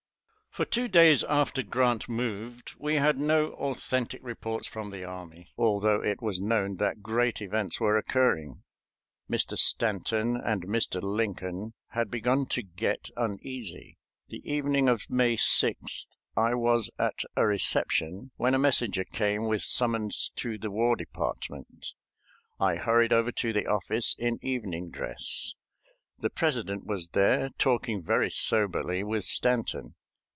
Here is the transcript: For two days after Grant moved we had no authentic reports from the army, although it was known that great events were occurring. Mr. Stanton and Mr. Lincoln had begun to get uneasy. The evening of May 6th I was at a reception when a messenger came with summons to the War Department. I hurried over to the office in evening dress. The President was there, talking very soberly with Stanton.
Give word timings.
For 0.53 0.65
two 0.65 0.89
days 0.89 1.23
after 1.23 1.63
Grant 1.63 2.09
moved 2.09 2.75
we 2.77 2.95
had 2.95 3.17
no 3.17 3.53
authentic 3.53 4.21
reports 4.21 4.67
from 4.67 4.89
the 4.89 5.05
army, 5.05 5.47
although 5.57 6.03
it 6.03 6.21
was 6.21 6.41
known 6.41 6.75
that 6.75 7.01
great 7.01 7.41
events 7.41 7.79
were 7.79 7.97
occurring. 7.97 8.61
Mr. 9.31 9.57
Stanton 9.57 10.35
and 10.35 10.63
Mr. 10.67 11.01
Lincoln 11.01 11.73
had 11.91 12.11
begun 12.11 12.47
to 12.47 12.63
get 12.63 13.09
uneasy. 13.15 13.97
The 14.27 14.41
evening 14.43 14.89
of 14.89 15.09
May 15.09 15.37
6th 15.37 16.07
I 16.35 16.53
was 16.55 16.91
at 16.99 17.21
a 17.37 17.45
reception 17.47 18.31
when 18.35 18.53
a 18.53 18.59
messenger 18.59 19.05
came 19.05 19.45
with 19.47 19.61
summons 19.61 20.33
to 20.35 20.57
the 20.57 20.69
War 20.69 20.97
Department. 20.97 21.93
I 22.59 22.75
hurried 22.75 23.13
over 23.13 23.31
to 23.31 23.53
the 23.53 23.67
office 23.67 24.15
in 24.17 24.37
evening 24.43 24.89
dress. 24.91 25.55
The 26.19 26.29
President 26.29 26.85
was 26.85 27.07
there, 27.13 27.51
talking 27.57 28.03
very 28.03 28.29
soberly 28.29 29.01
with 29.05 29.23
Stanton. 29.23 29.95